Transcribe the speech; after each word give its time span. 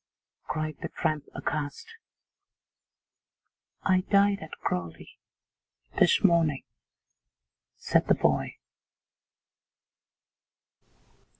cried 0.47 0.75
the 0.81 0.89
tramp, 0.89 1.25
aghast. 1.35 1.85
'I 3.83 3.99
died 4.09 4.39
at 4.41 4.57
Crawley 4.59 5.19
this 5.99 6.23
morning,' 6.23 6.63
said 7.77 8.07
the 8.07 8.15
boy. 8.15 8.57